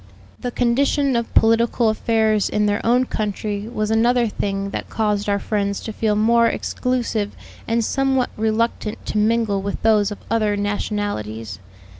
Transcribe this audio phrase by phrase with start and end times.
[0.39, 5.37] The condition of political affairs in their own country was another thing that caused our
[5.37, 7.35] friends to feel more exclusive
[7.67, 11.59] and somewhat reluctant to mingle with those of other nationalities.